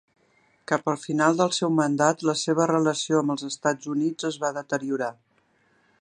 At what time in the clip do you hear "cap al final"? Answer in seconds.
0.71-1.37